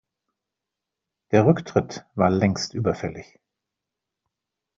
Der 1.29 1.45
Rücktritt 1.45 2.07
war 2.15 2.31
längst 2.31 2.73
überfällig. 2.73 3.37